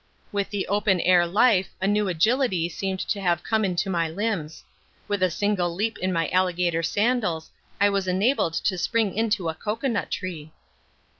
With 0.31 0.49
the 0.49 0.67
open 0.67 0.99
air 0.99 1.27
life 1.27 1.69
a 1.79 1.85
new 1.85 2.07
agility 2.07 2.67
seemed 2.69 2.99
to 3.01 3.21
have 3.21 3.43
come 3.43 3.63
into 3.63 3.87
my 3.87 4.09
limbs. 4.09 4.63
With 5.07 5.21
a 5.21 5.29
single 5.29 5.75
leap 5.75 5.99
in 5.99 6.11
my 6.11 6.27
alligator 6.29 6.81
sandals 6.81 7.51
I 7.79 7.89
was 7.91 8.07
enabled 8.07 8.55
to 8.55 8.79
spring 8.79 9.13
into 9.13 9.47
a 9.47 9.53
coco 9.53 9.89
nut 9.89 10.09
tree. 10.09 10.53